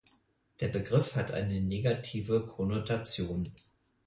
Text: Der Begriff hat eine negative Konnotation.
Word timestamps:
Der 0.61 0.67
Begriff 0.69 1.15
hat 1.15 1.29
eine 1.29 1.61
negative 1.61 2.47
Konnotation. 2.47 3.53